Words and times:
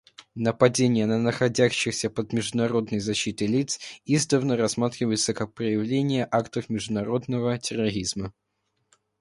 Нападения 0.33 1.05
на 1.05 1.19
находящихся 1.19 2.09
под 2.09 2.33
международной 2.33 2.97
защитой 2.97 3.45
лиц 3.45 3.79
издавна 4.03 4.57
рассматриваются 4.57 5.35
как 5.35 5.53
проявление 5.53 6.27
актов 6.31 6.69
международного 6.71 7.59
терроризма. 7.59 8.33